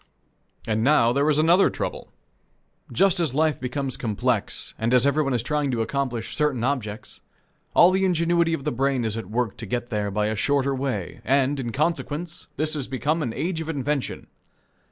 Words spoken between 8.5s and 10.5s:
of the brain is at work to get there by a